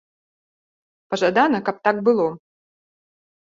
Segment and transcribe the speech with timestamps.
[1.11, 2.27] Пажадана, каб так было.